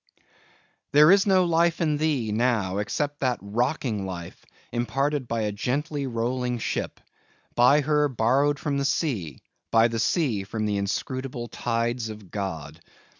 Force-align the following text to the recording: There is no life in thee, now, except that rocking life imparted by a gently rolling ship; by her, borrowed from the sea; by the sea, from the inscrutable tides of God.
There 0.93 1.11
is 1.11 1.27
no 1.27 1.45
life 1.45 1.79
in 1.79 1.97
thee, 1.97 2.31
now, 2.31 2.79
except 2.79 3.19
that 3.19 3.37
rocking 3.39 4.03
life 4.03 4.43
imparted 4.71 5.27
by 5.27 5.41
a 5.43 5.51
gently 5.51 6.07
rolling 6.07 6.57
ship; 6.57 6.99
by 7.53 7.81
her, 7.81 8.07
borrowed 8.07 8.57
from 8.57 8.79
the 8.79 8.83
sea; 8.85 9.43
by 9.69 9.89
the 9.89 9.99
sea, 9.99 10.43
from 10.43 10.65
the 10.65 10.77
inscrutable 10.77 11.49
tides 11.49 12.09
of 12.09 12.31
God. 12.31 12.81